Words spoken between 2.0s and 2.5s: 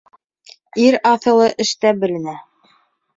беленә.